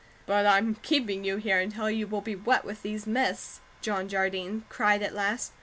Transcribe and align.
"But 0.25 0.47
I'm 0.47 0.73
keeping 0.81 1.23
you 1.23 1.37
here 1.37 1.59
until 1.59 1.87
you 1.91 2.07
will 2.07 2.21
be 2.21 2.35
wet 2.35 2.65
with 2.65 2.81
these 2.81 3.05
mists," 3.05 3.61
John 3.83 4.09
Jardine 4.09 4.65
cried 4.67 5.03
at 5.03 5.13
last. 5.13 5.51